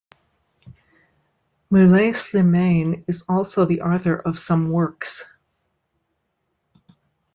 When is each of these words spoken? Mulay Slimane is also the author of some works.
Mulay 1.71 2.09
Slimane 2.15 3.03
is 3.07 3.23
also 3.29 3.65
the 3.65 3.81
author 3.83 4.15
of 4.15 4.39
some 4.39 4.71
works. 4.71 5.25